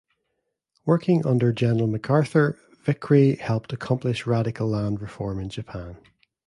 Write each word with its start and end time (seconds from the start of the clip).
Working 0.83 1.27
under 1.27 1.53
General 1.53 1.85
MacArthur 1.85 2.57
Vickrey 2.83 3.37
helped 3.37 3.71
accomplish 3.71 4.25
radical 4.25 4.67
land 4.67 4.99
reform 4.99 5.39
in 5.39 5.49
Japan. 5.49 5.97